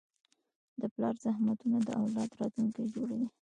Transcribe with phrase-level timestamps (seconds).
[0.79, 3.27] د پلار زحمتونه د اولاد راتلونکی جوړوي.